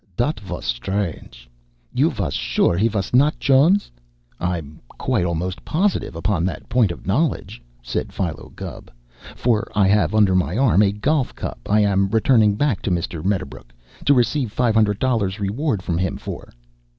"Dot 0.17 0.39
vos 0.39 0.65
stranche! 0.65 1.47
You 1.93 2.09
vos 2.09 2.33
sure 2.33 2.75
he 2.75 2.87
vos 2.87 3.13
not 3.13 3.37
Chones?" 3.39 3.91
"I'm 4.39 4.79
quite 4.87 5.25
almost 5.25 5.63
positive 5.63 6.15
upon 6.15 6.43
that 6.45 6.67
point 6.69 6.89
of 6.91 7.05
knowledge," 7.05 7.61
said 7.83 8.11
Philo 8.11 8.51
Gubb, 8.55 8.89
"for 9.35 9.71
I 9.75 9.85
have 9.87 10.15
under 10.15 10.33
my 10.35 10.57
arm 10.57 10.81
a 10.81 10.91
golf 10.91 11.35
cup 11.35 11.59
I 11.69 11.81
am 11.81 12.09
returning 12.09 12.55
back 12.55 12.81
to 12.81 12.89
Mr. 12.89 13.23
Medderbrook 13.23 13.71
to 14.05 14.15
receive 14.15 14.51
five 14.51 14.73
hundred 14.73 14.97
dollars 14.97 15.39
reward 15.39 15.83
from 15.83 15.99
him 15.99 16.17
for." 16.17 16.51